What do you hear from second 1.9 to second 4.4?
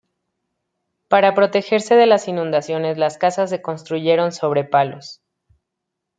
de las inundaciones, las casas se construyeron